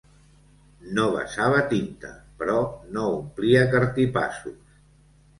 [0.99, 2.09] No vessava tinta,
[2.43, 2.55] però
[2.95, 4.57] no omplia cartipàsos